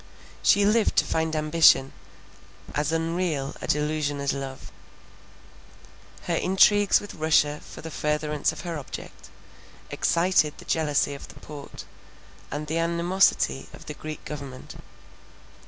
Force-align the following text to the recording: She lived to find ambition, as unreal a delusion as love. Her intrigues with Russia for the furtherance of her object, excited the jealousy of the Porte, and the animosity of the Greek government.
She 0.41 0.65
lived 0.65 0.95
to 0.95 1.05
find 1.05 1.35
ambition, 1.35 1.93
as 2.73 2.91
unreal 2.91 3.55
a 3.61 3.67
delusion 3.67 4.19
as 4.19 4.33
love. 4.33 4.71
Her 6.23 6.33
intrigues 6.33 6.99
with 6.99 7.13
Russia 7.13 7.59
for 7.63 7.81
the 7.81 7.91
furtherance 7.91 8.51
of 8.51 8.61
her 8.61 8.79
object, 8.79 9.29
excited 9.91 10.57
the 10.57 10.65
jealousy 10.65 11.13
of 11.13 11.27
the 11.27 11.35
Porte, 11.39 11.85
and 12.49 12.65
the 12.65 12.79
animosity 12.79 13.69
of 13.73 13.85
the 13.85 13.93
Greek 13.93 14.25
government. 14.25 14.73